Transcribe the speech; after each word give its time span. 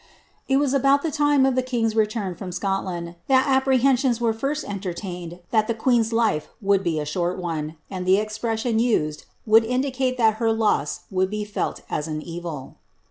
'ft 0.49 0.57
was 0.57 0.73
about 0.73 1.03
the 1.03 1.11
time 1.11 1.45
of 1.45 1.53
the 1.53 1.61
king's 1.61 1.95
return 1.95 2.33
from 2.33 2.51
Scotland, 2.51 3.13
that 3.27 3.45
appre 3.45 3.79
hensions 3.79 4.19
were 4.19 4.33
first 4.33 4.65
entertained 4.67 5.41
that 5.51 5.67
the 5.67 5.75
queen*B 5.75 6.09
life 6.09 6.49
would 6.59 6.83
be 6.83 6.99
a 6.99 7.05
short 7.05 7.37
one, 7.37 7.75
and 7.87 8.03
the 8.03 8.17
expression 8.17 8.79
used 8.79 9.25
would 9.45 9.63
indicate 9.63 10.17
that 10.17 10.37
her 10.41 10.51
loss 10.51 11.01
would 11.11 11.29
be 11.29 11.45
felt 11.45 11.81
as 11.87 12.07
an 12.07 12.19
evil. 12.23 12.77